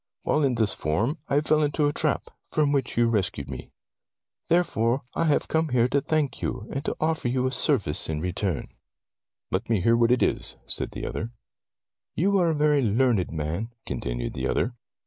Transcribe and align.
While 0.23 0.43
in 0.43 0.55
this 0.55 0.73
form, 0.73 1.19
I 1.27 1.41
fell 1.41 1.61
into 1.61 1.85
a 1.85 1.93
trap, 1.93 2.23
from 2.49 2.71
which 2.71 2.97
you 2.97 3.07
rescued 3.07 3.51
me. 3.51 3.71
"Therefore 4.49 5.03
I 5.13 5.25
have 5.25 5.47
come 5.47 5.67
here 5.69 5.87
to 5.89 6.01
thank 6.01 6.41
you, 6.41 6.67
and 6.71 6.83
to 6.85 6.95
offer 6.99 7.27
you 7.27 7.45
a 7.45 7.51
service 7.51 8.09
in 8.09 8.19
return." 8.19 8.53
1 8.53 8.61
8 8.61 8.65
Tales 8.65 8.65
of 8.65 8.81
Modern 8.81 8.95
Germany 8.95 9.47
"Let 9.51 9.69
me 9.69 9.81
hear 9.81 9.95
what 9.97 10.11
it 10.11 10.21
is/' 10.23 10.55
said 10.65 10.91
the 10.93 11.05
other. 11.05 11.29
"You 12.15 12.39
are 12.39 12.49
a 12.49 12.55
very 12.55 12.81
learned 12.81 13.31
man," 13.31 13.69
con 13.87 13.99
tinued 13.99 14.33
the 14.33 14.47
other. 14.47 14.73